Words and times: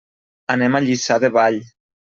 Anem 0.55 0.79
a 0.79 0.83
Lliçà 0.87 1.21
de 1.27 1.33
Vall. 1.39 1.63